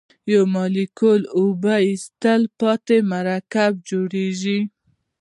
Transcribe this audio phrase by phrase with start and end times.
[0.25, 4.59] د یو مالیکول اوبو ایستلو په پایله کې مرکب جوړیږي.